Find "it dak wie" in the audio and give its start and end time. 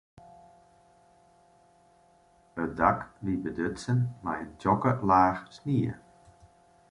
2.63-3.37